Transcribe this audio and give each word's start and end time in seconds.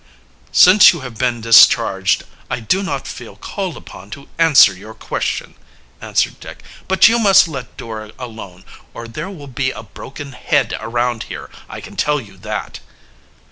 "Since 0.51 0.93
you 0.93 1.01
have 1.01 1.19
been 1.19 1.41
discharged, 1.41 2.23
I 2.49 2.59
do 2.59 2.81
not 2.81 3.07
feel 3.07 3.35
called 3.35 3.77
upon 3.77 4.09
to 4.09 4.27
answer 4.39 4.73
your 4.75 4.95
question," 4.95 5.53
answered 6.01 6.39
Dick. 6.39 6.63
"But 6.87 7.07
you 7.07 7.19
must 7.19 7.47
let 7.47 7.77
Dora 7.77 8.11
alone, 8.17 8.65
or 8.95 9.07
there 9.07 9.29
will 9.29 9.45
be 9.45 9.69
a 9.69 9.83
broken 9.83 10.31
head 10.31 10.75
around 10.79 11.25
here, 11.29 11.51
I 11.69 11.81
can 11.81 11.95
tell 11.95 12.19
you 12.19 12.35
that!" 12.37 12.79